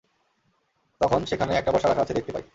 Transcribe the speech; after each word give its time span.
তখন 1.01 1.21
সেখানে 1.25 1.51
একটা 1.53 1.71
বর্শা 1.71 1.87
রাখা 1.87 2.03
আছে 2.03 2.13
দেখতে 2.13 2.31
পাই। 2.31 2.43